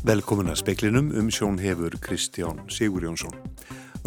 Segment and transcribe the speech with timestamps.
[0.00, 3.34] Velkomin að speklinum um sjón hefur Kristján Sigur Jónsson.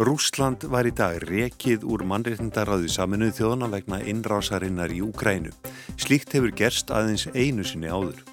[0.02, 5.52] Rúsland var í dag rekið úr mannreitndarraði saminuð þjóðana vegna innrásarinnar í Úkrænu.
[5.94, 8.24] Slíkt hefur gerst aðeins einu sinni áður.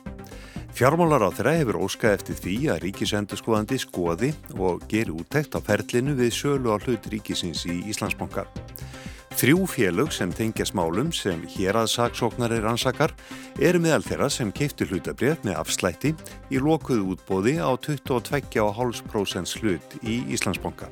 [0.73, 6.17] Fjármálar á þeirra hefur óskað eftir því að ríkisendurskoðandi skoði og geri úttækt á ferlinu
[6.17, 8.49] við sölu á hlut ríkisins í Íslandsbankar.
[9.31, 13.13] Þrjú félög sem tengja smálum sem hér að saksóknar er ansakar
[13.63, 16.11] eru meðal þeirra sem keiftu hlutabrið með afslætti
[16.51, 20.91] í lokuðu útbóði á 22,5% hlut í Íslandsbanka.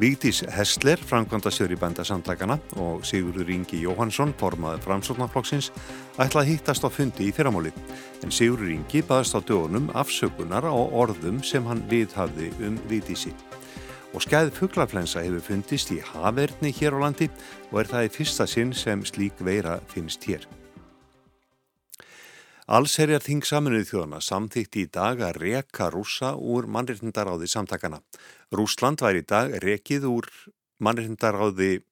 [0.00, 5.68] Vígdís Hessler, framkvæmda sjöri bændasamtakana og Sigurður Ingi Jóhansson, formaður framsóknarflokksins,
[6.16, 7.70] ætla að hittast á fundi í fyrramáli.
[8.24, 13.36] En Sigurður Ingi baðast á dögunum afsökunar á orðum sem hann viðhafði um Vígdísi
[14.12, 17.28] og skæð fugglarflensa hefur fundist í haverni hér á landi
[17.70, 20.44] og er það í fyrsta sinn sem slík veira finnst hér.
[22.72, 27.98] Allserjar þing saminuð þjóðana samþýtti í dag að reka rúsa úr mannreitndaráði samtakana.
[28.54, 30.28] Rúsland var í dag rekið úr
[30.78, 31.82] mannreitndaráði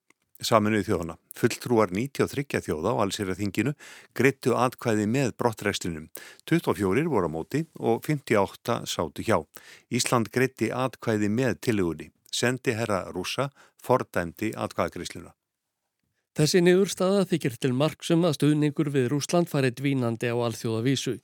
[0.44, 1.16] saminuð þjóðana.
[1.36, 3.74] Fulltrúar 93 þjóða á allserjar þinginu
[4.16, 6.08] greittu atkvæði með brottræslinum.
[6.50, 9.38] 24 voru á móti og 58 sátu hjá.
[9.92, 12.10] Ísland greitti atkvæði með tilugunni.
[12.30, 13.50] Sendi herra rúsa
[13.82, 15.34] fordæmdi atkvæðagreisluna.
[16.38, 21.18] Þessi niðurstaða þykir til marksum að stuðningur við Rúsland farið dvínandi á alþjóðavísu.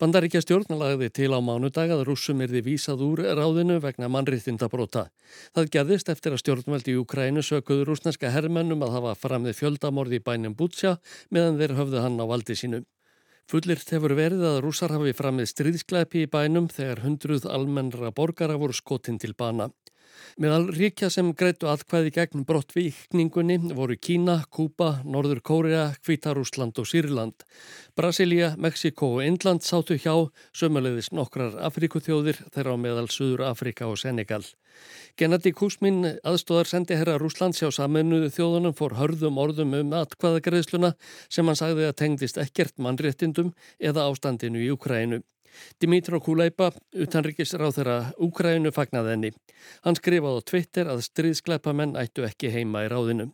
[0.00, 5.08] Bandaríkja stjórnalagði til á mánudag að rússum erði vísað úr ráðinu vegna mannriðtindabróta.
[5.56, 10.24] Það gerðist eftir að stjórnveldi í Ukrænu sökuðu rúsneska herrmennum að hafa framið fjöldamorði í
[10.24, 10.96] bænum Bútsja
[11.30, 12.82] meðan þeir höfðu hann á valdi sínu.
[13.50, 18.76] Fullirt hefur verið að rússar hafi framið stríðskleipi í bænum þegar hundruð almennra borgara voru
[18.76, 19.72] skotinn til bana.
[20.40, 27.44] Meðal ríkja sem greitu aðkvæði gegn brottvíkningunni voru Kína, Kúpa, Norður Kórea, Kvítarúsland og Sýrland.
[27.96, 30.14] Brasilia, Mexiko og Indland sátu hjá,
[30.56, 34.44] sömulegðis nokkrar Afrikuþjóðir þeirra á meðal Suður Afrika og Senegal.
[35.18, 40.94] Gennadi Kúsmin, aðstóðar sendi herra Rúsland sjá saminuðu þjóðunum fór hörðum orðum um atkvæðagreðsluna
[41.28, 43.52] sem hann sagði að tengdist ekkert mannréttindum
[43.90, 45.20] eða ástandinu í Ukrænu.
[45.82, 49.30] Dimitro Kulaipa, utanrikisráð þeirra Úkrænu fagnaði henni.
[49.84, 53.30] Hann skrifaði á Twitter að stríðskleipamenn ættu ekki heima í ráðinu.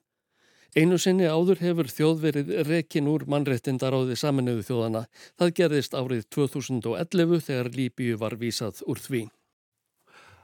[0.76, 5.06] Einu sinni áður hefur þjóð verið rekin úr mannrettindaráði saminuðu þjóðana.
[5.40, 9.22] Það gerðist árið 2011 þegar Líbíu var vísað úr því.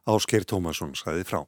[0.08, 1.42] Ásker Tómasson sæði frá.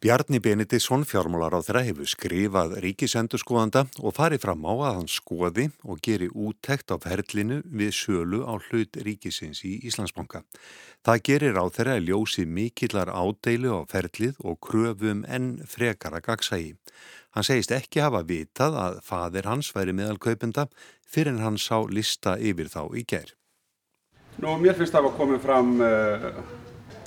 [0.00, 5.66] Bjarni Benediktsson fjármálar á þeirra hefur skrifað ríkisendurskoðanda og farið fram á að hann skoði
[5.84, 10.40] og geri úttekt á ferlinu við sölu á hlut ríkisins í Íslandsbanka.
[11.04, 16.72] Það gerir á þeirra ljósi mikillar ádeilu á ferlið og kröfum enn frekara gagsægi.
[17.36, 20.64] Hann segist ekki hafa vitað að fadir hans væri meðal kaupenda
[21.04, 23.36] fyrir en hann sá lista yfir þá í ger.
[24.40, 26.32] Nú, mér finnst það að koma fram uh,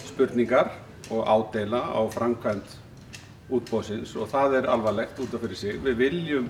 [0.05, 0.75] spurningar
[1.09, 2.82] og ádeila á framkvæmt
[3.51, 5.81] útbóðsins og það er alvarlegt út af fyrir sig.
[5.83, 6.49] Við viljum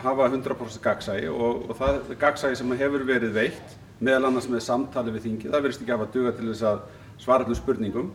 [0.00, 5.12] hafa 100% gagsægi og, og það gagsægi sem hefur verið veitt meðal annars með samtali
[5.12, 6.78] við þingið, það verðist ekki að hafa duga til þess að
[7.20, 8.12] svara allum spurningum.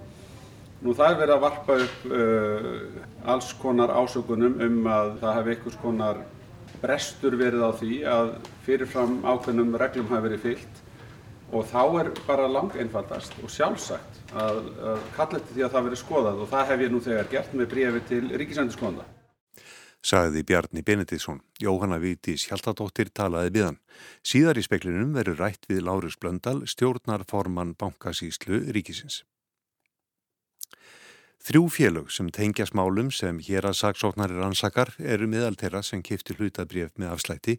[0.81, 2.71] Nú það er verið að varpa upp uh,
[3.33, 6.23] alls konar ásökunum um að það hefði einhvers konar
[6.81, 8.33] brestur verið á því að
[8.65, 10.81] fyrirfram ákveðnum reglum hafi verið fyllt
[11.55, 15.85] og þá er bara lang einfaldast og sjálfsagt að, að kalla eftir því að það
[15.87, 19.07] veri skoðað og það hef ég nú þegar gert með brefi til Ríkisændiskóðanda.
[20.05, 21.39] Saði Bjarni Benediktsson.
[21.57, 23.79] Jóhanna Vítís Hjaltadóttir talaði við hann.
[24.21, 29.23] Síðar í speklinum veru rætt við Lárus Blöndal, stjórnarforman bankasíslu Ríkisins.
[31.45, 36.33] Þrjú félög sem tengja smálum sem hér að saksóknarir ansakar eru meðal þeirra sem kifti
[36.37, 37.53] hlutabrjöf með afslætti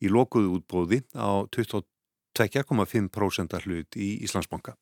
[0.00, 4.72] í lokuðu útbóði á 22,5% hlut í Íslandsbanka.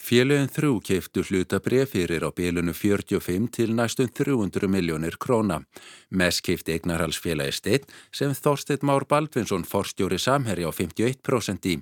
[0.00, 5.58] Félögin þrjú keiftu hlutabref fyrir á bílunu 45 til næstum 300 miljónir króna.
[6.10, 11.74] Mest keifti eignarhalsfélagi Steinn sem Þorstedt Már Baldvinsson forstjóri samherri á 51% í.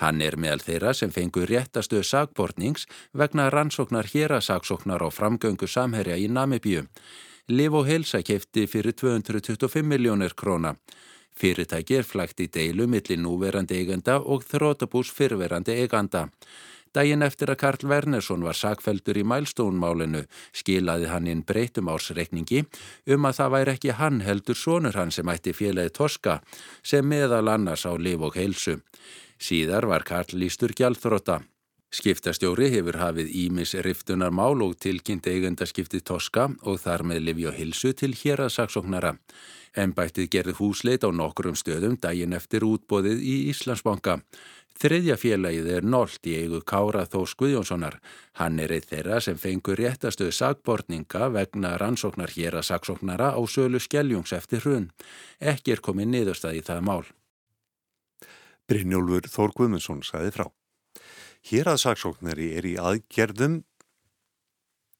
[0.00, 6.26] Hann er meðal þeirra sem fengur réttastuð sagbortnings vegna rannsóknar hérasaksóknar á framgöngu samherja í
[6.32, 6.88] Namibíu.
[7.48, 10.74] Liv og Helsa keifti fyrir 225 miljónir króna.
[11.38, 16.30] Fyrirtæki er flægt í deilu millir núverandi eigenda og þrótabús fyrverandi eiganda.
[16.94, 20.24] Dægin eftir að Karl Wernersson var sakveldur í mælstónmálinu
[20.56, 22.64] skilaði hann inn breytum ársreikningi
[23.14, 26.40] um að það væri ekki hann heldur sonur hann sem ætti félagi Toska
[26.82, 28.80] sem meðal annars á liv og heilsu.
[29.38, 31.42] Síðar var Karl lístur gjaldþróta.
[31.88, 37.56] Skiptastjóri hefur hafið Ímis riftunar mál og tilkynnt eigundaskipti Toska og þar með lifi og
[37.56, 39.14] hilsu til hér að saksóknara.
[39.78, 44.18] Embættið gerði húsleit á nokkrum stöðum dægin eftir útbóðið í Íslandsbanka.
[44.78, 47.96] Þriðja félagið er Nolt í eigu Kára Þós Guðjónssonar.
[48.38, 53.80] Hann er eitt þeirra sem fengur réttastuð sagbortninga vegna rannsóknar hér að sagsóknara á sölu
[53.82, 54.92] skelljungs eftir hrun.
[55.42, 57.02] Ekki er komið niðurstað í það mál.
[58.70, 60.46] Brynjólfur Þór Guðmundsson saði frá.
[61.50, 63.64] Hér að sagsóknari er í aðgerðum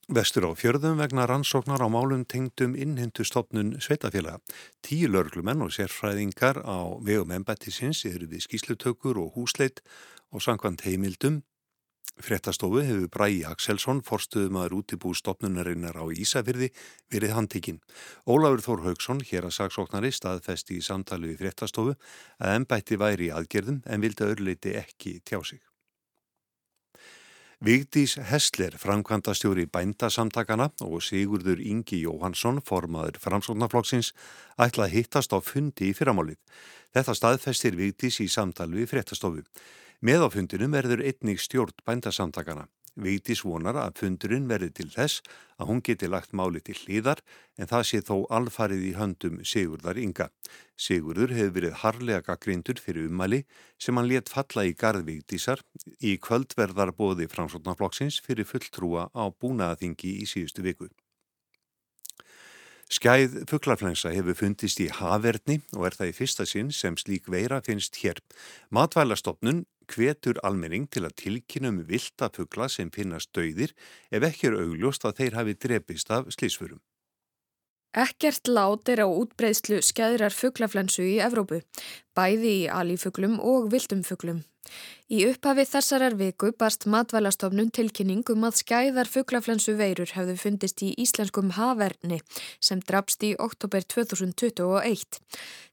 [0.09, 4.41] Vestur á fjörðum vegna rannsóknar á málum tengdum innhendustofnun sveitafélaga.
[4.81, 9.85] Tíu lörglumenn og sérfræðingar á vegum embættisins eru við skýslutökur og húsleit
[10.33, 11.43] og sangkvæmt heimildum.
[12.25, 16.73] Frettastofu hefur Bræi Axelsson, forstuðumadur útibú stopnunarinnar á Ísafyrði,
[17.13, 17.85] verið handtikinn.
[18.25, 21.99] Ólafur Þór Haugsson, hér að sagsóknari, staðfesti í samtali við frettastofu
[22.41, 25.68] að embætti væri í aðgerðum en vildi örleiti ekki tjá sig.
[27.59, 34.13] Vigdís Hessler, framkvæmdastjóri bændasamtakana og Sigurður Ingi Jóhansson, formaður framsóknarflokksins,
[34.63, 36.39] ætla að hittast á fundi í fyrramálið.
[36.95, 39.43] Þetta staðfestir Vigdís í samtali við fréttastofu.
[40.07, 42.69] Með á fundinum verður einnig stjórn bændasamtakana.
[42.99, 45.23] Vigdís vonar að fundurinn verði til þess
[45.59, 47.23] að hún geti lagt máli til hlýðar
[47.59, 50.29] en það sé þó alfarið í höndum Sigurðar Inga.
[50.75, 53.45] Sigurður hefur verið harlega gaggrindur fyrir ummæli
[53.79, 55.63] sem hann let falla í garðvíkdísar
[56.03, 60.91] í kvöldverðar bóði framsóknarflokksins fyrir fulltrúa á búnaðaþingi í síðustu viku.
[62.89, 67.61] Skæð fugglarflensa hefur fundist í haverni og er það í fyrsta sinn sem slík veira
[67.61, 68.17] finnst hér.
[68.73, 73.75] Matvælastofnun hvetur almenning til að tilkynna um vilda fuggla sem finnast döðir
[74.11, 76.81] ef ekki er augljóst að þeir hafi drepist af slísfurum.
[77.97, 81.63] Ekkert lát er á útbreyðslu skæðrar fugglaflensu í Evrópu,
[82.13, 84.43] bæði í alífuglum og vildum fugglum.
[85.09, 90.91] Í upphafi þessarar viku barst matvælastofnun tilkynning um að skæðar fugglaflensu veirur hefðu fundist í
[91.01, 92.19] íslenskum haverni
[92.61, 95.21] sem drafst í oktober 2021.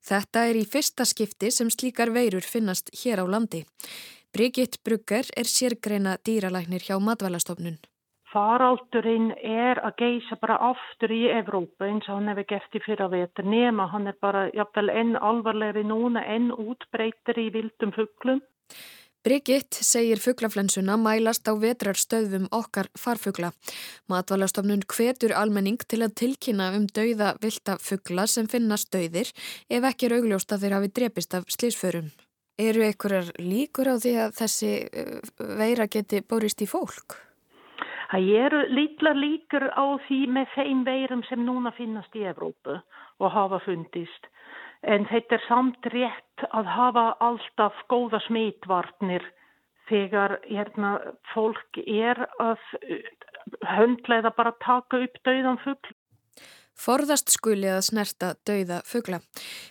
[0.07, 3.65] Þetta er í fyrsta skipti sem slíkar veirur finnast hér á landi.
[4.31, 7.77] Brigitt Brugger er sérgreina dýralæknir hjá matvælastofnun.
[8.36, 13.08] Faraldurinn er að geisa bara aftur í Evrópa eins og hann hefur gert í fyrra
[13.14, 18.42] vetur nema hann er bara jafnvel enn alvarlegri núna enn útbreytir í vildum fugglum.
[19.26, 23.54] Brigitt segir fugglaflensuna mælast á vetrarstöðum okkar farfugla.
[24.12, 29.32] Matvalastofnun hvetur almenning til að tilkynna um dauða vilda fuggla sem finnast dauðir
[29.70, 32.12] ef ekki er augljóst að þeir hafi drepist af slísförum.
[32.60, 37.18] Eru einhverjar líkur á því að þessi uh, veira geti borist í fólk?
[38.12, 42.78] Það eru litla líkur á því með þeim veirum sem núna finnast í Evrópu
[43.19, 44.30] og hafa fundist.
[44.84, 49.25] En þetta er samt rétt að hafa alltaf góða smitvarnir
[49.90, 50.98] þegar hérna,
[51.34, 53.10] fólk er að uh,
[53.75, 55.94] höndlega bara taka upp dauðan fuggl.
[56.75, 59.22] Forðast skuli að snerta dauða fuggla.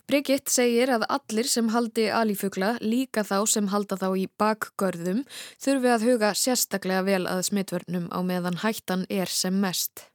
[0.09, 5.23] Brigitt segir að allir sem haldi alífuggla, líka þá sem halda þá í bakgörðum,
[5.61, 10.09] þurfi að huga sérstaklega vel að smitvörnum á meðan hættan er sem mest.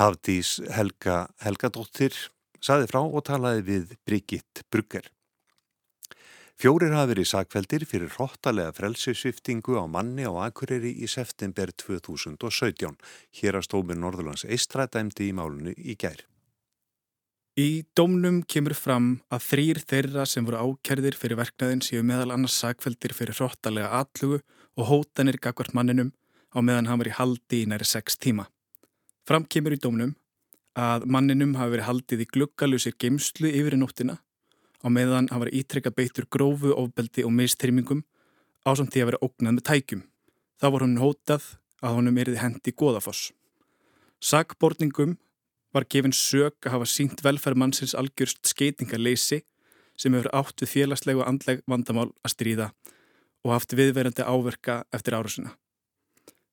[0.00, 2.14] Hafdís Helga Helgadóttir
[2.62, 5.08] saði frá og talaði við Brigitt Brugger.
[6.62, 12.94] Fjórir hafi verið sakveldir fyrir hróttalega frelsesviftingu á manni á Akureyri í september 2017.
[13.34, 16.22] Hér að stómi Norðurlands eistra dæmdi í málunni í gær.
[17.58, 22.62] Í dómnum kemur fram að þrýr þeirra sem voru ákjærðir fyrir verknæðin séu meðal annars
[22.62, 24.38] sakveldir fyrir hróttalega atlugu
[24.78, 26.14] og hótanir gagvart manninum
[26.54, 28.46] á meðan hann var í haldi í næri sex tíma.
[29.26, 30.14] Fram kemur í dómnum
[30.78, 34.22] að manninum hafi verið haldið í gluggalusir geimslu yfir í nóttina
[34.82, 38.02] á meðan hann var ítrekka beittur grófu, ofbeldi og mistyrmingum
[38.66, 40.02] á samt því að vera ógnað með tækjum.
[40.60, 41.46] Þá var hann hótað
[41.82, 43.30] að honum eriði hendi góðafoss.
[44.22, 45.16] Sakborningum
[45.74, 49.40] var gefin sög að hafa sínt velferð mannsins algjörst skeitingarleysi
[49.98, 52.68] sem hefur átt við félagslegu og andleg vandamál að stríða
[53.42, 55.56] og haft viðverandi áverka eftir árusina.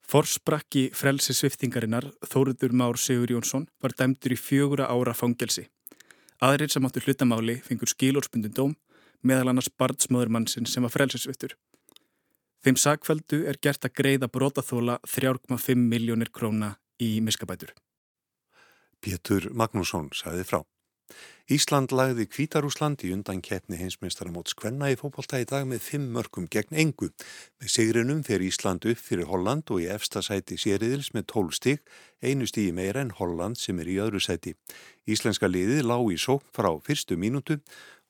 [0.10, 5.68] Forsprakki frelsi sviftingarinnar Þóruður Már Sigur Jónsson var dæmdur í fjögura ára fangelsi.
[6.40, 8.76] Aðrir sem áttu hlutamáli fengur skilórspundin dóm
[9.28, 11.58] meðal annars barnsmöður mannsinn sem var frelsisvittur.
[12.64, 17.74] Þeim sakveldu er gert að greiða brotaþóla 3,5 miljónir króna í miskabætur.
[19.04, 20.62] Pétur Magnússon sagði frá.
[21.50, 26.46] Ísland lagði Kvítarúsland í undan keppni heimsmeistaramóts Kvenna í fókbalta í dag með fimm mörgum
[26.46, 27.10] gegn engu.
[27.58, 31.82] Með sigrinum fer Ísland upp fyrir Holland og í efsta sæti sériðils með tól stík,
[32.22, 34.54] einu stígi meira en Holland sem er í öðru sæti.
[35.10, 37.58] Íslenska liðið lág í sók frá fyrstu mínútu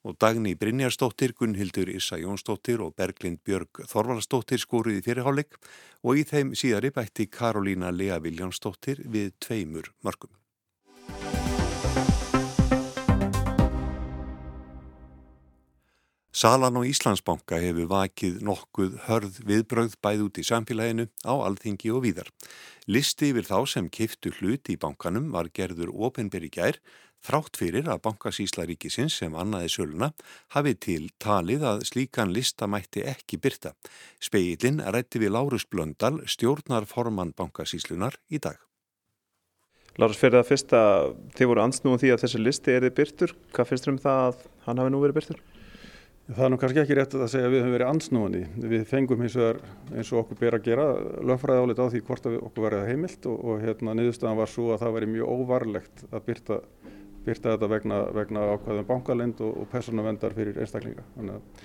[0.03, 5.59] og Dagni Brynjarsdóttir, Gunnhildur Issa Jónsdóttir og Berglind Björg Þorvaldsdóttir skóruði fyrirháleik
[6.03, 10.38] og í þeim síðari bætti Karolína Lea Viljánsdóttir við tveimur mörgum.
[16.39, 22.05] Salan á Íslandsbanka hefur vakið nokkuð hörð viðbröð bæð út í samfélaginu á alþingi og
[22.05, 22.29] víðar.
[22.87, 26.79] Listi yfir þá sem kiftu hlut í bankanum var gerður ofinberi gær
[27.27, 30.13] þrátt fyrir að bankasíslaríkisins sem annaði söluna
[30.55, 33.75] hafi til talið að slíkan lista mætti ekki byrta.
[34.23, 38.55] Speilin rætti við Lárus Blöndal stjórnar formann bankasíslunar í dag.
[39.99, 40.87] Lárus, fyrir það fyrsta,
[41.35, 43.39] þið voru ansnúin því að þessi listi er þið byrtur.
[43.51, 45.47] Hvað finnst þér um það að hann hafi nú verið byrtur?
[46.29, 48.39] Það er nú kannski ekki rétt að segja að við höfum verið ansnúani.
[48.69, 49.57] Við fengum eins og, er,
[49.97, 50.83] eins og okkur ber að gera
[51.25, 54.83] lögfræði álit á því hvort okkur verið heimilt og, og hérna niðurstaðan var svo að
[54.83, 56.57] það væri mjög óvarlegt að byrta,
[57.25, 61.05] byrta þetta vegna, vegna ákvæðum bankalind og, og personavendar fyrir einstaklinga.
[61.15, 61.63] Þannig að,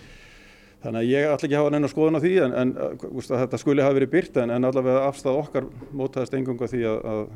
[0.87, 2.75] þannig að ég ætla ekki að hafa neina skoðun á því en, en
[3.11, 7.03] úst, þetta skuli hafa verið byrta en, en allavega afstæð okkar mótaðist engunga því að,
[7.13, 7.27] að,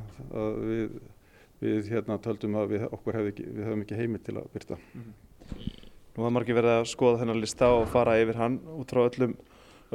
[0.47, 0.97] að við,
[1.61, 4.81] við hérna, töldum að við, okkur hef ekki, hefum ekki heimilt til að byrta.
[4.95, 5.85] Mm -hmm.
[6.19, 9.37] Nú hafði margir verið að skoða þennan lista og fara yfir hann út frá öllum,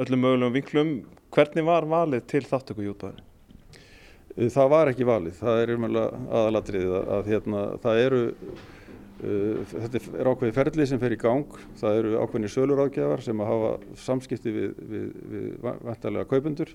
[0.00, 0.92] öllum mögulegum vinklum.
[1.36, 4.46] Hvernig var valið til þáttöku í útbæðinu?
[4.54, 5.34] Það var ekki valið.
[5.42, 11.02] Það er umhverfið aðalatriðið að, að hérna, það eru, uh, þetta er ákveði ferli sem
[11.04, 11.60] fer í gang.
[11.82, 13.74] Það eru ákveðni söluráðgjafar sem að hafa
[14.06, 16.72] samskipti við, við, við vantarlega kaupundur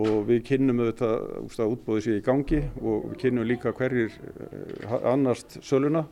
[0.00, 1.14] og við kynnum auðvitað
[1.60, 4.16] að útbóðið sé í gangi og við kynnum líka hverjir
[5.04, 6.06] annarst söluna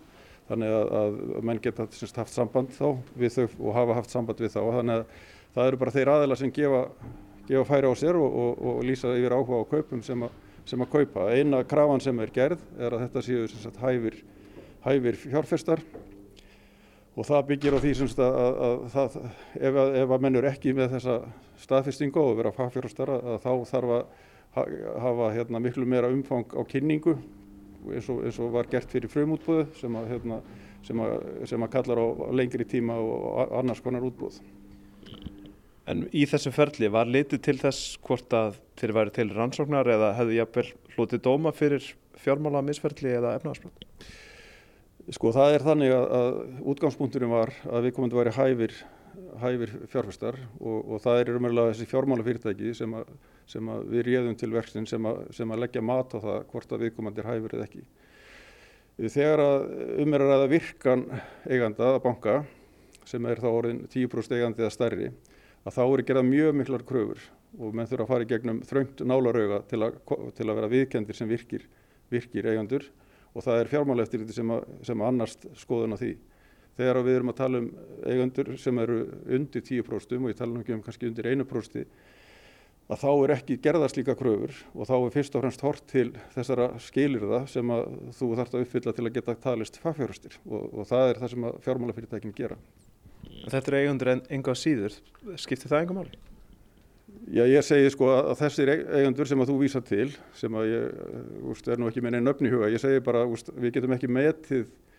[0.50, 2.86] þannig að, að menn geta syns, haft samband þá
[3.18, 4.60] við þau og hafa haft samband við þá.
[4.78, 6.82] Þannig að það eru bara þeir aðeila sem gefa,
[7.48, 10.30] gefa færi á sér og, og, og lýsa yfir áhuga á kaupum sem, a,
[10.68, 11.28] sem að kaupa.
[11.34, 14.18] Eina krafan sem er gerð er að þetta séu sagt, hæfir,
[14.86, 15.84] hæfir fjárfestar.
[17.18, 19.20] Og það byggir á því að, að það,
[19.58, 21.16] ef, ef að menn eru ekki með þessa
[21.60, 23.10] staðfestingu og vera fagfjárfestar
[23.42, 24.04] þá þarf að
[24.54, 27.18] hafa hérna, miklu meira umfang á kynningu
[27.88, 30.40] eins og, eins og var gert fyrir frumútbúðu sem hérna,
[30.86, 31.02] sem
[31.48, 32.06] sem að kallar á
[32.36, 34.40] lengri tíma og annars konar útbúð.
[35.90, 40.12] En í þessu ferli var litið til þess hvort að þeir væri til rannsóknar eða
[40.18, 41.86] hefðu jafnvel hlutið dóma fyrir
[42.20, 43.86] fjármála misferli eða efnaðarsbrot?
[45.10, 48.74] Sko það er þannig að, að útgangspunkturinn var að við komum til að vera hæfir,
[49.40, 53.10] hæfir fjárfæstar og, og það er umverulega þessi fjármála fyrirtæki sem að
[53.50, 57.26] sem við réðum til verksin sem, sem að leggja mat á það hvort að viðkomandir
[57.26, 57.82] hæfur eða ekki.
[59.00, 59.66] Þegar að
[60.04, 61.04] um er að ræða virkan
[61.48, 62.36] eiganda að banka
[63.08, 65.10] sem er þá orðin 10% eigandi eða stærri
[65.64, 67.22] að þá eru gerað mjög miklar kröfur
[67.58, 69.82] og menn þurfa að fara í gegnum þröngt nálarauga til,
[70.36, 71.64] til að vera viðkendir sem virkir,
[72.12, 72.86] virkir eigandur
[73.34, 74.52] og það er fjármála eftir þetta sem,
[74.86, 76.12] sem að annars skoðun á því.
[76.78, 77.68] Þegar við erum að tala um
[78.06, 81.84] eigandur sem eru undir 10% og ég tala um kannski undir 1%
[82.90, 86.08] að þá er ekki gerðast líka kröfur og þá er fyrst og fremst hort til
[86.34, 87.84] þessara skilirða sem að
[88.18, 91.46] þú þarfst að uppfylla til að geta talist fagfjárhustir og, og það er það sem
[91.46, 92.58] að fjármálafyrirtækin gera.
[93.44, 94.98] Þetta eru eigundur en enga síður,
[95.38, 96.18] skiptir það enga máli?
[97.30, 101.42] Já, ég segi sko að þessir eigundur sem að þú vísa til, sem að ég
[101.52, 104.10] úst, er nú ekki með neina öfni huga, ég segi bara úst, við getum ekki
[104.10, 104.89] metið uh,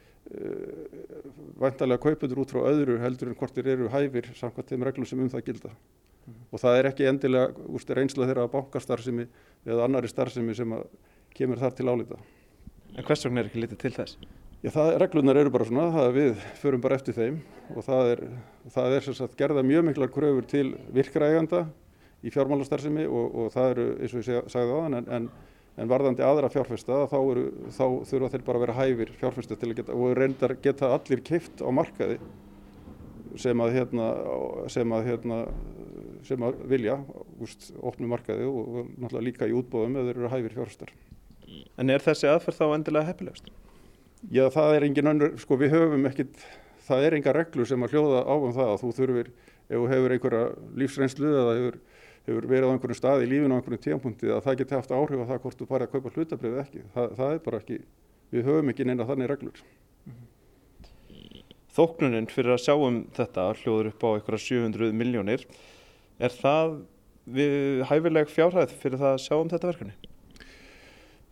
[1.62, 5.20] vantarlega kaupundur út frá öðru heldur en hvort þeir eru hæfir samkvæmt þeim reglum sem
[5.20, 5.72] um það gilda
[6.52, 9.26] og það er ekki endilega úst, reynsla þeirra á bankastarfsemi
[9.66, 10.76] eða annari starfsemi sem
[11.36, 12.20] kemur þar til álita.
[12.96, 14.18] En hvers vegna er ekki litið til þess?
[14.62, 17.40] Já, það, reglunar eru bara svona, það við förum bara eftir þeim
[17.74, 18.20] og það er,
[18.76, 21.64] það er sagt, gerða mjög miklar kröfur til virkræganda
[22.22, 25.32] í fjármálastarfsemi og, og það eru, eins og ég sagði þann, en, en,
[25.80, 29.72] en varðandi aðra fjárfesta þá, eru, þá þurfa þeir bara að vera hæfir fjárfesta til
[29.72, 32.18] að geta og reyndar geta allir keift á markaði
[33.40, 34.08] sem að hérna,
[34.72, 35.38] sem að hérna
[36.28, 36.98] sem að vilja
[37.42, 40.92] úst, opnum markaði og, og náttúrulega líka í útbóðum eða þeir eru hæfir fjárhastar.
[41.82, 43.48] En er þessi aðferð þá endilega heppilegast?
[44.30, 46.44] Já, það er engin önnur, sko við höfum ekkit,
[46.86, 49.32] það er enga reglur sem að hljóða á um það að þú þurfir,
[49.66, 50.44] ef þú hefur einhverja
[50.82, 51.80] lífsreynslu eða hefur,
[52.28, 55.24] hefur verið á einhverjum stað í lífinu á einhverjum tíampunkti að það geti haft áhrif
[55.24, 56.84] á það hvort þú farið að kaupa hlutabrið eða ekki.
[56.94, 57.80] Það, það er bara ekki,
[58.32, 59.64] við höfum ekki neina þannig reglur.
[61.72, 65.46] Þóknuninn fyrir að sjá um þetta hljóður upp á einhverja 700 miljónir.
[66.22, 66.82] Er það
[67.90, 69.94] hæfileg fjárhæð fyrir það að sjá um þetta verkefni?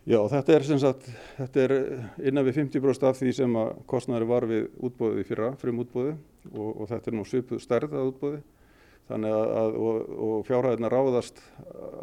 [0.08, 1.72] Já, þetta er, sagt, þetta er
[2.30, 6.14] innan við 50% af því sem að kostnæri var við útbóðið í fyrra, frum útbóðið
[6.54, 8.40] og, og þetta er nú svipuð stærð að útbóðið
[9.10, 11.42] þannig að og, og fjárhæðina ráðast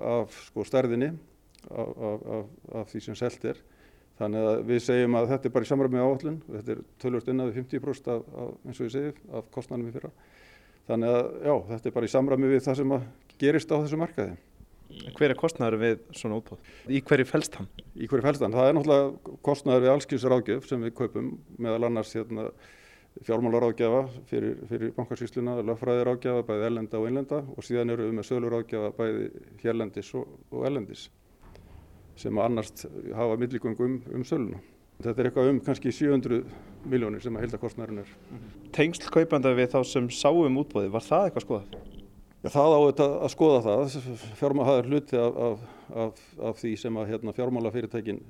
[0.03, 1.13] af sko, stærðinni
[1.71, 2.47] af, af,
[2.81, 3.61] af því sem selt er
[4.19, 7.31] þannig að við segjum að þetta er bara í samræmi áallun og þetta er tölvört
[7.31, 8.27] innan við 50% af,
[8.65, 10.13] eins og ég segi, af kostnærinum í fyrra
[10.87, 12.93] Þannig að já, þetta er bara í samræmi við það sem
[13.41, 14.37] gerist á þessu markaði.
[15.17, 16.69] Hver er kostnæður við svona útbóð?
[16.87, 17.67] Í hverju fælst hann?
[17.91, 18.55] Í hverju fælst hann?
[18.55, 21.27] Það er náttúrulega kostnæður við allskilsar ágjöf sem við kaupum
[21.59, 22.47] meðal annars hérna,
[23.25, 28.91] fjármálaráðgjafa fyrir, fyrir bankarsýsluna, lögfræðiráðgjafa bæði ellenda og innlenda og síðan eru við með söluráðgjafa
[28.97, 29.27] bæði
[29.63, 31.07] hérlendis og, og ellendis
[32.17, 34.61] sem annars hafa milligöngum um, um söluna.
[34.97, 36.39] Þetta er eitthvað um kannski 700
[36.89, 38.15] miljónir sem að heildakostnærin er.
[38.73, 41.77] Tengsl kaupanda við þá sem sáum útbóði, var það eitthvað skoðað?
[42.41, 43.95] Já, það á þetta að skoða það.
[44.39, 45.63] Fjármála er hluti af, af,
[46.05, 48.21] af, af því sem að hérna, fjármálafyrirtækin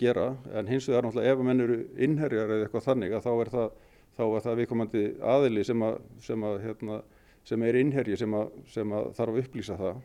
[0.00, 3.50] gera en hins vegar náttúrulega ef menn eru innherjar eða eitthvað þannig að þá er
[3.52, 3.74] það,
[4.14, 5.04] þá er það viðkomandi
[5.34, 7.00] aðili sem, að, sem, að, hérna,
[7.48, 8.36] sem er innherji sem,
[8.72, 10.04] sem að þarf að upplýsa það.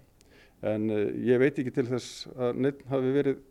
[0.70, 3.46] En uh, ég veit ekki til þess að neitt hafi verið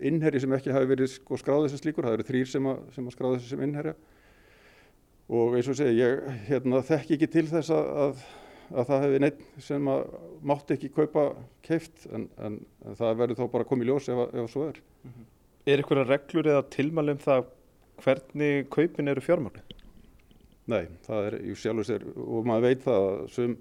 [0.00, 3.16] innherji sem ekki hafi verið sko, skráðið sem slíkur, það eru þrýr sem, sem að
[3.16, 3.96] skráðið sem innherja
[5.30, 8.22] og eins og segja, ég hérna, þekk ekki til þess að, að,
[8.72, 10.00] að það hefði neitt sem að
[10.50, 11.26] mátti ekki kaupa
[11.66, 12.56] keift en, en,
[12.86, 14.80] en það verður þá bara komið ljós ef, ef svo er.
[15.68, 17.44] Er eitthvað reglur eða tilmælum það
[18.02, 19.62] hvernig kaupin eru fjármagnu?
[20.68, 23.56] Nei, það er í sjálf og sér og maður veit það að sum,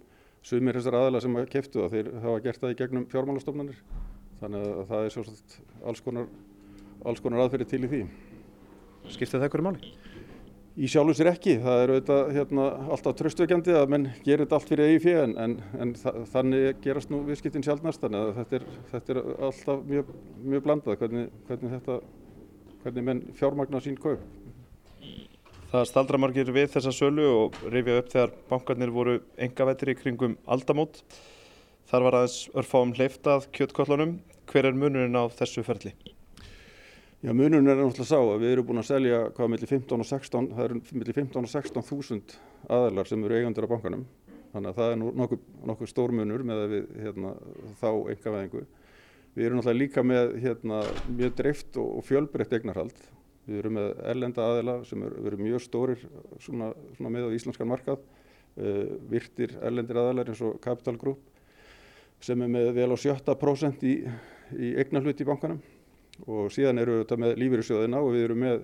[0.45, 3.79] sumir þessar aðalega sem að keiftu það þeir hafa gert það í gegnum fjármálastofnanir
[4.39, 6.29] þannig að það er svolítið alls konar,
[7.05, 8.01] alls konar aðferði til í því.
[9.09, 9.93] Skiptir það hverju máli?
[10.79, 11.57] Í sjálf og sér ekki.
[11.59, 15.33] Það er auðvitað hérna, alltaf tröstvöggjandi að menn gerir þetta allt fyrir eigi fyrir en,
[15.43, 15.91] en, en
[16.31, 20.13] þannig gerast nú viðskiptin sjálfnast þannig að þetta er, þetta er alltaf mjög,
[20.53, 21.97] mjög blandað hvernig, hvernig, þetta,
[22.85, 24.23] hvernig menn fjármagnar sín kaup.
[25.69, 30.31] Það staldra margir við þessa sölu og rifja upp þegar bankarnir voru engavettir í kringum
[30.49, 31.03] aldamót.
[31.91, 34.15] Þar var aðeins örfáum hleyftað kjöttkollunum.
[34.49, 35.91] Hver er munurinn á þessu ferli?
[37.21, 40.09] Já, munurinn er náttúrulega sá að við erum búin að selja hvað millir 15 og
[40.09, 42.35] 16, það eru millir 15 og 16 þúsund
[42.65, 44.07] aðalar sem eru eigandur á bankanum.
[44.55, 47.35] Þannig að það er nokkuð, nokkuð stór munur með við hérna,
[47.77, 48.65] þá enga veðingu.
[49.37, 50.83] Við erum náttúrulega líka með hérna,
[51.13, 53.09] mjög dreift og fjölbreytt eignarhald.
[53.49, 56.03] Við erum með erlenda aðila sem eru er mjög stórir
[56.43, 58.03] svona, svona með á íslenskan markað,
[58.61, 61.25] uh, virtir erlendir aðalar eins og Capital Group
[62.21, 63.95] sem er með vel á 70% í,
[64.59, 65.61] í eignarhlut í bankanum.
[66.27, 68.63] Og síðan eru við þetta með lífyrirsjóðina og við erum með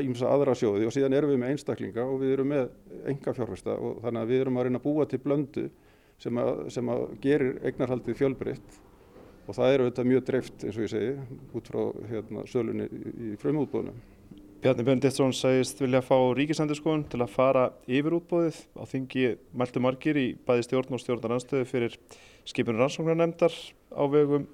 [0.00, 2.70] ímsa aðra sjóði og síðan erum við með einstaklinga og við erum með
[3.12, 5.66] enga fjárfesta og þannig að við erum að reyna að búa til blöndu
[6.22, 8.78] sem að, sem að gerir eignarhaldið fjölbreytt.
[9.46, 13.34] Og það eru þetta mjög dreift eins og ég segi út frá hérna, sölunni í
[13.42, 14.00] frumútbóðunum.
[14.66, 20.16] Bjarni Benditsson sagist vilja fá ríkisandurskóðun til að fara yfir útbóðið á þingi mæltu margir
[20.18, 21.92] í bæði stjórn og stjórnaranstöðu fyrir
[22.50, 23.54] skipinu rannsóknarnemndar
[23.94, 24.48] á vegum,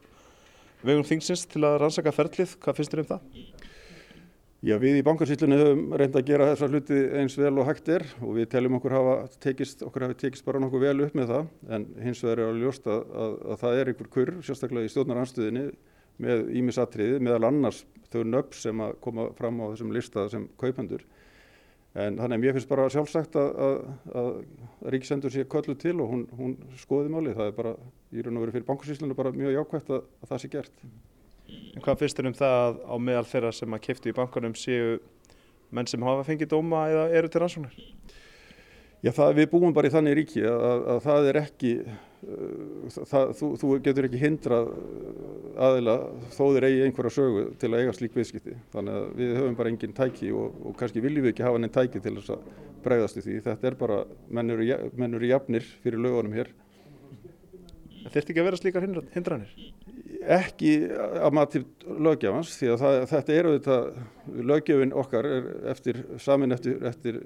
[0.84, 2.52] vegum þingsins til að rannsaka ferlið.
[2.60, 3.22] Hvað finnst þér um það?
[4.68, 8.04] Já, við í bankarsýllunni höfum reynd að gera þessa hluti eins vel og hægt er
[8.20, 11.72] og við teljum okkur hafa tekist, okkur hafi tekist bara nokkuð vel upp með það
[11.72, 15.70] en hins vegar er að, að, að það er einhver kurr, sérstaklega í stjórnaranstöðinni
[16.22, 21.06] með ímisatriði, meðal annars þau nöpp sem að koma fram á þessum lista sem kaupendur
[21.92, 23.80] En þannig að mér finnst bara sjálfsagt að, að,
[24.16, 24.28] að
[24.94, 27.34] Ríkisendur sé köllu til og hún, hún skoði máli.
[27.36, 27.72] Það er bara,
[28.08, 30.86] í raun og veru fyrir bankarsýslunum, bara mjög jákvæmt að, að það sé gert.
[31.52, 34.56] En hvað finnst þér um það að á meðal þeirra sem að kæftu í bankanum
[34.56, 34.94] séu
[35.72, 37.76] menn sem hafa fengið dóma eða eru til rannsóknar?
[39.02, 41.74] Já, það, við búum bara í þannig ríki að það er ekki
[42.22, 44.58] það, þú, þú getur ekki hindra
[45.68, 45.96] aðila
[46.32, 48.56] þó þeir eigi einhverja sögu til að eiga slík viðskipti.
[48.74, 51.74] Þannig að við höfum bara engin tæki og, og kannski viljum við ekki hafa neinn
[51.74, 52.46] tæki til þess að
[52.84, 53.38] bregðast í því.
[53.46, 53.98] Þetta er bara,
[54.30, 56.52] menn eru, menn eru jafnir fyrir lögunum hér
[58.08, 59.56] þurfti ekki að vera slíkar hindranir?
[60.22, 61.62] ekki að maður til
[62.06, 63.76] lögjafans því að það, þetta eru þetta
[64.50, 65.28] lögjafin okkar
[65.72, 67.18] eftir samin eftir, eftir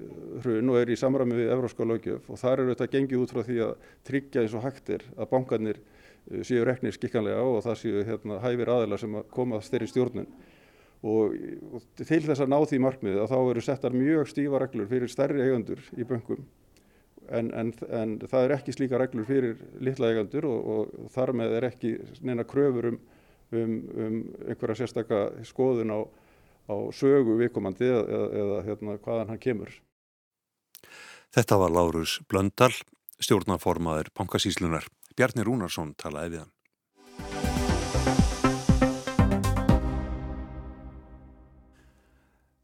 [0.43, 3.43] hrun og er í samræmi við evróska lögjaf og þar eru þetta gengið út frá
[3.45, 7.81] því að tryggja eins og hægt er að bankarnir eh, séu reknir skikkanlega og það
[7.83, 10.29] séu hérna, hæfir aðeila sem að koma þeirri stjórnun
[11.05, 11.35] og,
[11.77, 15.13] og til þess að ná því markmiði að þá eru settar mjög stífa reglur fyrir
[15.13, 16.47] stærri eigandur í böngum
[17.27, 21.57] En, en, en það er ekki slíka reglur fyrir litla eigandur og, og þar með
[21.57, 22.99] er ekki neina kröfur um,
[23.51, 23.73] um,
[24.05, 25.99] um einhverja sérstaka skoðun á,
[26.71, 29.75] á sögu viðkomandi eða, eða hérna, hvaðan hann kemur.
[31.35, 32.71] Þetta var Lárus Blöndal,
[33.19, 34.87] stjórnaformaður Pankasíslunar.
[35.17, 37.46] Bjarni Rúnarsson talaði við hann.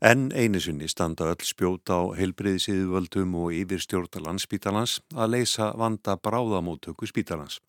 [0.04, 7.08] En einu sinni standa öll spjóta á heilbreyðisiðvöldum og yfirstjórna landsspítalans að leysa vanda bráðamóttöku
[7.08, 7.62] spítalans.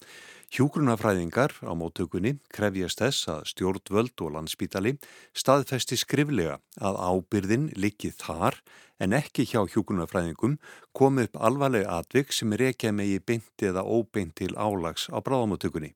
[0.51, 4.97] Hjúgrunafræðingar á móttökunni krefjast þess að stjórnvöld og landsspítali
[5.31, 8.59] staðfesti skriflega að ábyrðin likið þar
[8.99, 10.59] en ekki hjá hjúgrunafræðingum
[10.91, 15.95] komi upp alvarlega atvik sem er ekki megi beinti eða óbeint til álags á bráðamóttökunni.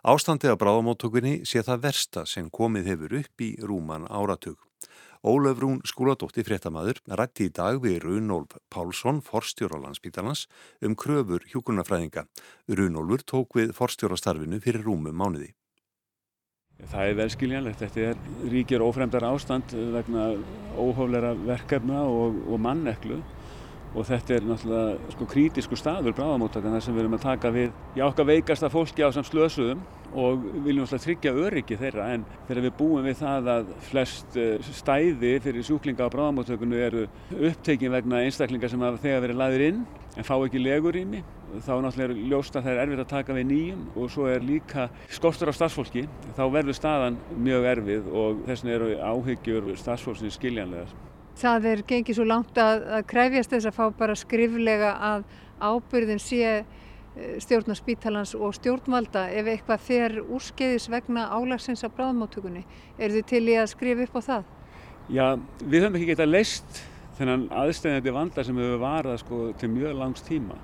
[0.00, 4.56] Ástandið á bráðamóttökunni sé það versta sem komið hefur upp í rúman áratug.
[5.24, 10.42] Ólöfrún skóladótti fréttamaður rætti í dag við Runolf Pálsson, forstjóra landsbítalans,
[10.84, 12.26] um kröfur hjúkunarfræðinga.
[12.68, 15.54] Runolfur tók við forstjórastarfinu fyrir rúmum mánuði.
[16.90, 17.80] Það er velskiljanlegt.
[17.80, 20.34] Þetta er ríkir ófremdar ástand vegna
[20.76, 23.22] óhóflera verkefna og, og manneklu
[23.94, 27.70] og þetta er náttúrulega sko krítisku staður bráðamóttakan þar sem við erum að taka við
[27.94, 29.84] já okkar veikasta fólki á samt slösuðum
[30.14, 34.68] og viljum náttúrulega tryggja öryggi þeirra en þegar við búum við það að flest eh,
[34.80, 39.80] stæði fyrir sjúklinga á bráðamóttakunu eru upptekin vegna einstaklingar sem hafa þegar verið laður inn
[40.14, 41.24] en fá ekki legur í mig
[41.54, 44.46] þá er náttúrulega ljóst að það er erfið að taka við nýjum og svo er
[44.46, 46.06] líka skortur á starfsfólki.
[46.34, 50.88] Þá verður staðan mjög erfið og þess vegna eru áhyggjur starfsfólksins skiljanlega
[51.38, 55.24] það er gengið svo langt að, að krefjast þess að fá bara skriflega að
[55.62, 56.50] ábyrðin sé
[57.14, 62.64] stjórnar spítalans og stjórnvalda ef eitthvað fer úrskeiðis vegna álagsins af bráðmáttökunni.
[62.98, 64.48] Er þið til í að skrifa upp á það?
[65.14, 65.26] Já,
[65.62, 66.80] við höfum ekki getað leist
[67.18, 70.58] þennan aðstæðandi vanda sem hefur varað sko, til mjög langs tíma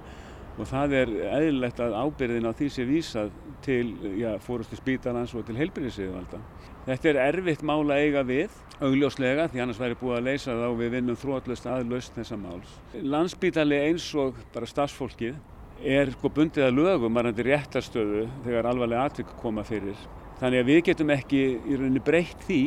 [0.60, 3.30] og það er eðlilegt að ábyrðin á því sé vísað
[3.64, 3.84] til
[4.18, 6.40] já, fórustu spítalans og til heilbyrðisviðvalda.
[6.84, 10.66] Þetta er erfitt mál að eiga við, augljóslega, því annars væri búið að leysa þá
[10.80, 12.74] við vinnum þrótlust aðlaust þessa máls.
[12.92, 15.38] Landsbítali eins og bara stafsfólkið
[15.80, 19.96] er sko bundið að lögum varandi réttarstöðu þegar alvarlega atvik koma fyrir.
[20.40, 22.60] Þannig að við getum ekki í rauninni breytt því,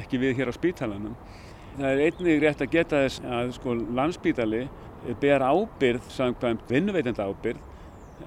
[0.00, 1.14] ekki við hér á spítalanum.
[1.74, 4.64] Það er einnig rétt að geta þess að sko landsbítali
[5.20, 7.62] ber ábyrð, samkvæmt vinnuveitenda ábyrð,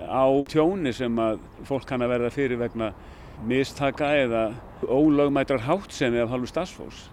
[0.03, 2.91] á tjóni sem að fólk kann að verða fyrir vegna
[3.47, 4.49] mistaka eða
[4.83, 7.07] ólögmætrar háttsemi af halvu stafsfólks.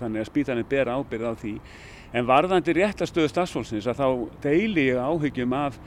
[0.00, 1.54] Þannig að spítanir ber ábyrð á því.
[2.16, 4.08] En varðandi réttastöðu stafsfólksins að þá
[4.42, 5.78] deili ég áhyggjum af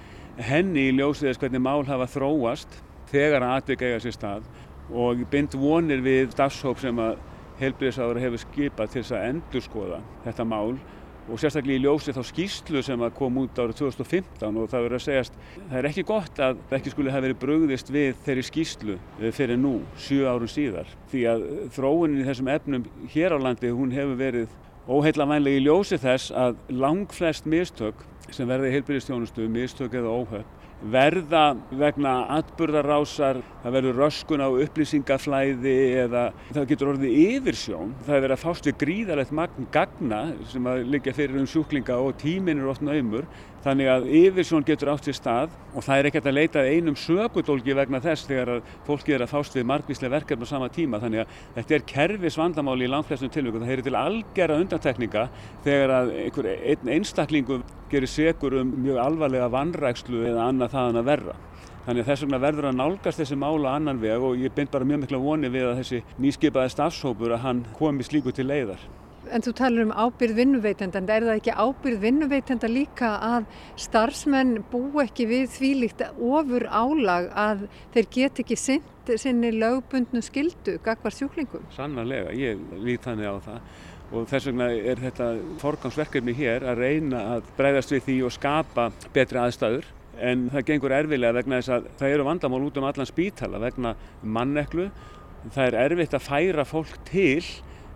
[0.48, 2.80] henni í ljósiðis hvernig mál hafa þróast
[3.12, 4.46] þegar að atvika eiga sér stað
[4.90, 7.18] og bind vonir við stafshóp sem að
[7.60, 10.80] helbriðsáður hefur skipað til þess að endurskoða þetta mál
[11.30, 14.98] og sérstaklega í ljósi þá skýslu sem að kom út árið 2015 og það verður
[14.98, 18.96] að segjast það er ekki gott að ekki skulle hafa verið brugðist við þeirri skýslu
[18.98, 20.90] eh, fyrir nú, sjö árun síðar.
[21.12, 24.58] Því að þróunin í þessum efnum hér á landi hún hefur verið
[24.90, 30.59] óheila vænlega í ljósi þess að lang flest mistök sem verði heilbyrjastjónustu, mistök eða óhöpp
[30.80, 31.44] verða
[31.76, 37.94] vegna atburðarásar, það verður röskun á upplýsingaflæði eða það getur orðið yfirsjón.
[38.06, 42.00] Það er verið að fást við gríðalegt magn gagna sem að liggja fyrir um sjúklinga
[42.00, 43.28] og tímin er oft naumur
[43.60, 47.74] Þannig að yfirsjón getur átt sér stað og það er ekkert að leita einum sökudólgi
[47.76, 51.02] vegna þess þegar að fólki er að fást við margvíslega verkefni á sama tíma.
[51.04, 53.66] Þannig að þetta er kervis vandamáli í langflestum tilvíkum.
[53.66, 55.26] Það heyrir til algjara undantekninga
[55.68, 56.14] þegar að
[56.56, 57.60] einn einstaklingu
[57.92, 61.36] gerir segur um mjög alvarlega vannrækslu eða annað þaðan að verra.
[61.86, 64.86] Þannig að þess vegna verður að nálgast þessi mála annan veg og ég bind bara
[64.86, 68.84] mjög mikla voni við að þessi nýskipaði stafshópur að hann komi slíku til leiðar.
[69.30, 74.64] En þú talar um ábyrð vinnuveitenda, en er það ekki ábyrð vinnuveitenda líka að starfsmenn
[74.72, 80.78] bú ekki við því líkt ofur álag að þeir get ekki synd sinni lögbundnu skildu
[80.86, 81.66] gagvar sjúklingum?
[81.74, 85.30] Sannarlega, ég lít þannig á það og þess vegna er þetta
[85.62, 89.90] forgangsverkefni hér að reyna að breyðast við því og skapa betri aðstæður
[90.22, 93.96] en það gengur erfilega vegna þess að það eru vandamál út um allan spítala vegna
[94.24, 94.90] manneklu,
[95.54, 97.44] það er erfitt að færa fólk til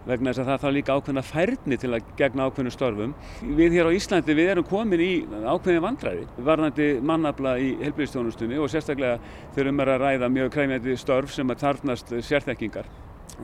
[0.08, 3.14] vegna þess að það þá líka ákveðna færni til að gegna ákveðnu störfum.
[3.56, 8.72] Við hér á Íslandi við erum komin í ákveðin vandræði varðandi mannabla í helbriðstjónustunni og
[8.72, 9.22] sérstaklega
[9.56, 12.90] þurfum við að ræða mjög kræmjandi störf sem að tarfnast sérþekkingar.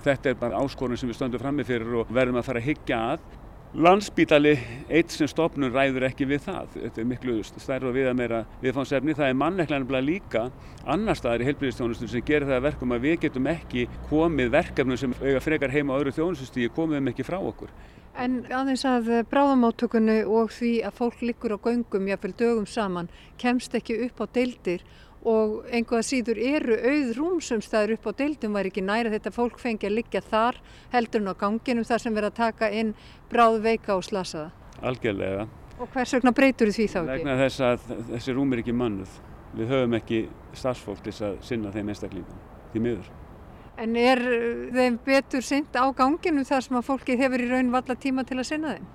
[0.03, 2.67] Þetta er bara áskorun sem við stöndum fram með fyrir og verðum að fara að
[2.69, 3.23] higgja að
[3.69, 4.55] Landsbítali
[4.89, 6.71] eitt sem stofnun ræður ekki við það.
[6.73, 9.13] Þetta er miklu stærra og viða meira viðfánsefni.
[9.13, 10.41] Það er manneklanlega líka
[10.89, 15.13] annar staðar í heilbríðistjónustum sem gerir það verkum að við getum ekki komið verkefnum sem
[15.21, 17.69] eiga frekar heima á öðru þjónustustíði, komið þeim ekki frá okkur.
[18.17, 23.77] En aðeins að bráðamáttökunni og því að fólk liggur á göngum jáfnveil dögum saman kemst
[23.77, 24.81] ekki upp á deildir
[25.27, 29.89] og einhvað síður eru auð rúmsumstæður upp á deildum var ekki næra þetta fólk fengi
[29.89, 30.59] að liggja þar
[30.93, 32.93] heldur en á ganginum þar sem verið að taka inn
[33.31, 34.51] bráð veika og slasaða.
[34.79, 35.47] Algjörlega.
[35.79, 37.11] Og hvers vegna breytur því þá ekki?
[37.11, 39.17] Vegna þess að þessi rúm er ekki mannuð.
[39.59, 40.19] Við höfum ekki
[40.53, 43.09] starfsfólk til að sinna þeim einstaklingum, því miður.
[43.79, 44.21] En er
[44.75, 48.39] þeim betur synd á ganginum þar sem að fólki hefur í raun valla tíma til
[48.39, 48.87] að sinna þeim?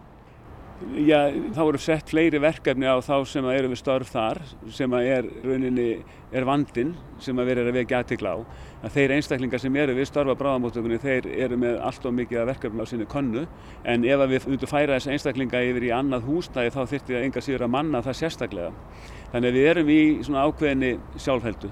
[0.75, 4.41] Já, þá eru sett fleiri verkefni á þá sem eru við störf þar
[4.75, 5.87] sem er rauninni
[6.35, 6.91] er vandin
[7.23, 8.39] sem að vera að vekja aðtikla á.
[8.83, 12.83] Að þeir einstaklingar sem eru við störfa bráðamóttökunni þeir eru með allt og mikið verkefni
[12.83, 13.45] á sinni konnu
[13.87, 17.45] en ef við myndum færa þessa einstaklinga yfir í annað húsnæði þá þurfti það enga
[17.47, 18.73] síður að manna það sérstaklega.
[19.31, 21.71] Þannig að við erum í svona ákveðinni sjálfheldu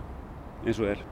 [0.63, 1.03] eins og er.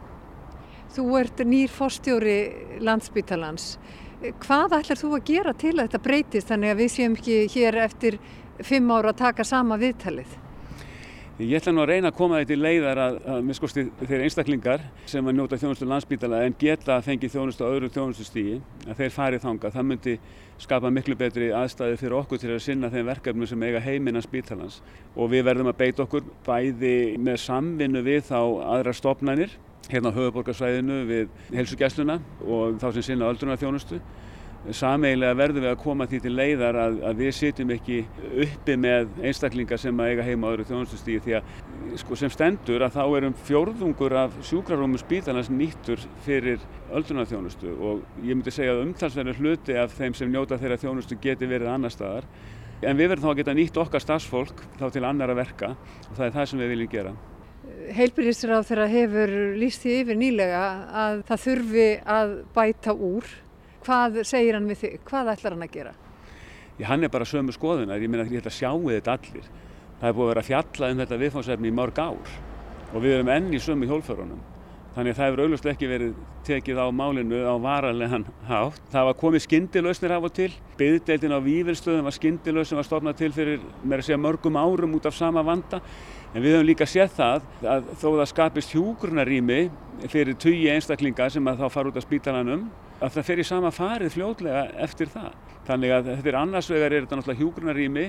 [0.94, 2.38] Þú ert nýr forstjóri
[2.86, 3.74] landsbytalans
[4.20, 7.76] Hvað ætlar þú að gera til að þetta breytist þannig að við séum ekki hér
[7.86, 8.18] eftir
[8.60, 10.34] fimm ára að taka sama viðtalið?
[11.40, 14.82] Ég ætla nú að reyna að koma þetta í leiðar að, að miskusti þeir einstaklingar
[15.08, 19.14] sem að njóta þjónustu landsbítala en geta að fengi þjónustu á öðru þjónustustígi að þeir
[19.14, 19.70] farið þanga.
[19.72, 20.16] Það myndi
[20.60, 24.82] skapa miklu betri aðstæði fyrir okkur til að sinna þeim verkefnum sem eiga heiminan spítalans
[25.16, 28.40] og við verðum að beita okkur bæði með samvinnu við þá
[28.76, 29.56] aðra stopnænir
[29.88, 34.02] hérna á höfuborgarsvæðinu við helsugjæsluna og þá sem sinna öldrunarþjónustu
[34.60, 38.00] Sameigilega verðum við að koma því til leiðar að, að við sitjum ekki
[38.44, 42.84] uppi með einstaklingar sem að eiga heima á öðru þjónustustíði því að sko, sem stendur
[42.84, 46.60] að þá erum fjórðungur af sjúkrarúmum spítalans nýttur fyrir
[46.92, 51.48] öldrunarþjónustu og ég myndi segja að umtalsverður hluti af þeim sem njóta þeirra þjónustu geti
[51.48, 52.28] verið annar staðar
[52.84, 56.16] en við verðum þá að geta nýtt okkar stafsfólk þá til annar að verka og
[56.16, 57.18] það er það sem við viljum gera.
[57.96, 60.64] Heilbyrðisráð þeirra hefur líst því yfir nýlega
[61.06, 63.38] að það þurfi að bæta úr
[63.90, 64.92] Hvað segir hann við þig?
[65.08, 65.92] Hvað ætlar hann að gera?
[66.78, 69.48] Já, hann er bara sömu skoðunar, ég meina ég ætla að sjáu þetta allir.
[69.98, 72.30] Það er búið að vera fjalla um þetta viðfáðsefni í mörg ár
[72.94, 74.38] og við erum enn í sömu hjólförunum.
[75.00, 78.82] Þannig að það hefur auglust ekki verið tekið á málinu á varanlegan hátt.
[78.92, 80.48] Það var komið skindilösnir af og til.
[80.76, 83.64] Byðdeildin á Vívilstöðum var skindilös sem var stofnað til fyrir
[84.04, 85.80] segja, mörgum árum út af sama vanda.
[86.34, 89.60] En við höfum líka séð það að þó það skapist hjúgrunarými
[90.04, 92.68] fyrir tugi einstaklinga sem að þá fara út af spítalanum
[93.00, 95.32] að það fer í sama farið fljótlega eftir það.
[95.64, 98.08] Þannig að þetta er annars vegar er þetta náttúrulega hjúgrunarými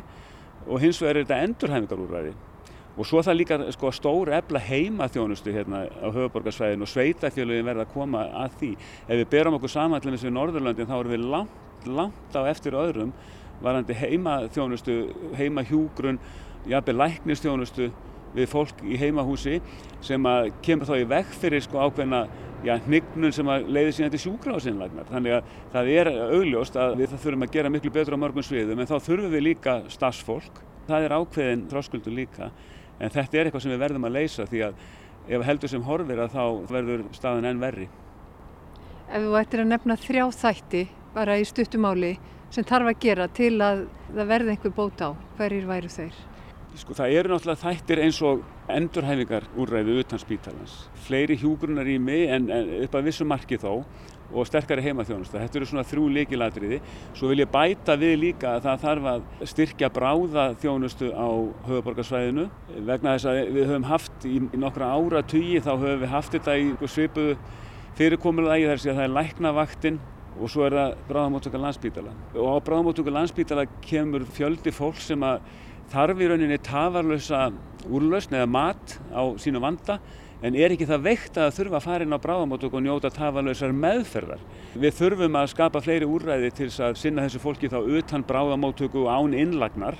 [0.67, 2.39] og hins vegar er þetta endurhæfingarúræði.
[2.97, 7.93] Og svo það líka sko, stór efla heimaþjónustu hérna á höfuborgarsvæðinu og sveitafélagin verða að
[7.93, 8.71] koma að því.
[9.07, 12.41] Ef við berum okkur saman allir með þessu Norðurlöndin þá erum við langt, langt á
[12.51, 13.13] eftir öðrum
[13.61, 14.95] varandi heimaþjónustu,
[15.37, 16.19] heimahjúgrun,
[16.67, 17.91] jafnveg læknistjónustu
[18.35, 19.59] við fólk í heimahúsi
[20.03, 22.21] sem að kemur þá í veg fyrir sko ákveðna
[22.65, 25.07] já, hnignun sem að leiði síðan til sjúkráðsinnlagnar.
[25.11, 28.45] Þannig að það er augljóst að við það þurfum að gera miklu betur á mörgum
[28.45, 30.61] sviðum en þá þurfum við líka stafsfólk.
[30.87, 32.51] Það er ákveðin þráskuldur líka
[33.01, 34.81] en þetta er eitthvað sem við verðum að leysa því að
[35.31, 37.87] ef heldur sem horfir að þá verður staðan enn verri.
[39.11, 40.83] Ef þú ættir að nefna þrjá þætti
[41.15, 42.11] bara í stuttumáli
[42.51, 45.09] sem þarf að gera til að það verði einhver bót á,
[45.39, 46.19] hverjir væru þeir?
[46.79, 50.75] Sko það eru náttúrulega þættir eins og endurhæfingar úrræðu utan spítalans.
[51.03, 53.83] Fleiri hjúgrunar í mig en, en upp að vissu marki þó
[54.33, 55.39] og sterkari heimaþjónusta.
[55.41, 56.79] Þetta eru svona þrjú líkilatriði.
[57.17, 61.27] Svo vil ég bæta við líka að það þarf að styrkja bráða þjónustu á
[61.67, 62.47] höfuborgarsvæðinu.
[62.87, 66.37] Vegna þess að við höfum haft í, í nokkra ára tugi þá höfum við haft
[66.37, 67.35] þetta í svipuðu
[67.99, 69.99] fyrirkomulagi þar sem það er læknavaktinn
[70.39, 72.15] og svo er það bráðamóttökar landsbítala.
[72.37, 75.43] Og á bráðamóttökar landsbítala kemur fjöldi fólk sem að
[75.91, 77.49] þarf í rauninni tafarlösa
[77.91, 79.99] úrlausn eða mat á sínu vanda
[80.41, 83.73] en er ekki það veikt að þurfa að fara inn á bráðamóttöku og njóta tafarlösar
[83.77, 84.41] meðferðar.
[84.73, 89.35] Við þurfum að skapa fleiri úrræði til að sinna þessu fólki þá utan bráðamóttöku án
[89.37, 89.99] innlagnar.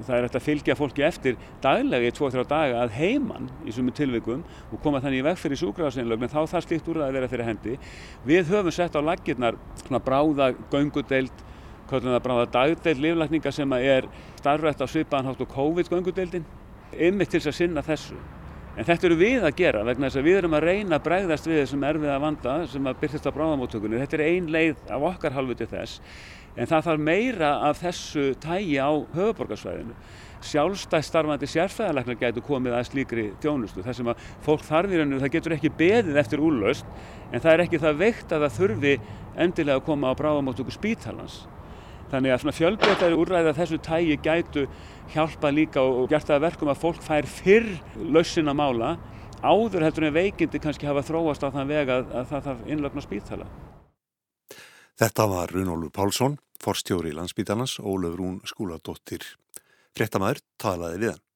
[0.00, 3.92] Það er eftir að fylgja fólki eftir daglega í 2-3 daga að heiman í sumum
[3.92, 7.30] tilvikum og koma þannig í veg fyrir súgráðsynlögn en þá þarf slíkt úrræði að vera
[7.34, 7.76] fyrir hendi.
[8.24, 9.58] Við höfum sett á laggirnar
[10.00, 11.44] bráða göngudeild
[11.90, 14.08] kallum það bráða dagdeild liflækninga sem er
[14.40, 16.46] starfrætt á svipaðanhátt og COVID-göngudeildin
[16.96, 18.16] ymmið til að sinna þessu.
[18.78, 21.48] En þetta eru við að gera vegna þess að við erum að reyna að bregðast
[21.48, 23.98] við þessum erfiða vanda sem að byrjast á bráðamóttökunni.
[24.04, 25.98] Þetta er ein leið af okkar halvu til þess
[26.56, 29.94] en það þarf meira af þessu tægi á höfuborgarsvæðinu.
[30.40, 33.84] Sjálfstæð starfandi sérfæðalæknar getur komið að slíkri þjónustu.
[33.84, 36.86] Það sem að fólk þarfir hennu, það getur ekki beðið eftir úrlaust
[37.30, 38.94] en það er ekki það veikt að það þurfi
[39.36, 41.42] endilega að koma á bráðamóttöku spítalans.
[42.10, 44.64] Þannig að fjölbreytari úrræði að þessu tægi gætu
[45.14, 47.68] hjálpa líka og gert það verkum að fólk fær fyrr
[48.14, 48.90] lausin að mála
[49.40, 53.00] áður heldur en veikindi kannski hafa þróast á þann veg að, að það þarf innlögn
[53.00, 53.48] á spítala.
[55.00, 59.24] Þetta var Runólu Pálsson, forstjóri í landsbítalans, Ólaf Rún skúladóttir.
[59.96, 61.26] Frettamæður talaði við hann.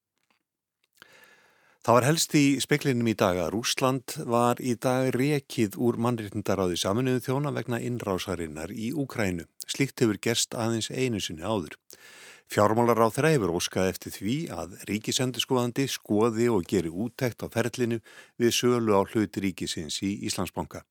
[1.85, 6.79] Það var helst í speklinum í dag að Rúsland var í dag rekið úr mannréttindaráði
[6.81, 9.45] saminuðu þjóna vegna innrásarinnar í Úkrænu.
[9.69, 11.77] Slíkt hefur gerst aðeins einu sinni áður.
[12.51, 17.97] Fjármálar á þeirra hefur óskað eftir því að ríkisendurskoðandi skoði og geri úttækt á ferlinu
[18.37, 20.83] við sölu á hluti ríkisins í Íslandsbanka.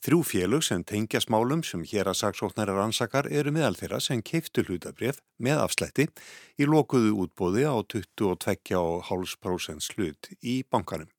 [0.00, 4.64] Þrjú félög sem tengja smálum sem hér að saksóknæra rannsakar eru meðal þeirra sem keiftu
[4.64, 6.06] hlutabref með afslætti
[6.56, 11.10] í lokuðu útbóði á 22,5% slut í bankanum.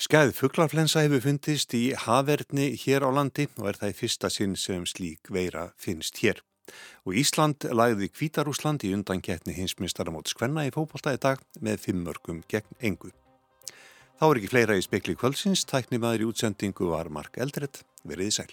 [0.00, 4.54] Skæð fugglarflensa hefur fundist í haverni hér á landi og er það í fyrsta sinn
[4.56, 6.40] sem slík veira finnst hér.
[7.06, 13.12] Og Ísland lagði Kvítarúsland í undankettni hinsmistaramót skvenna í fókbaltaði dag með fimmörgum gegn engu.
[14.20, 18.34] Þá er ekki fleira í spekli kvöldsins, tæknimaður í útsendingu var Mark Eldredd, verið í
[18.36, 18.50] sæl.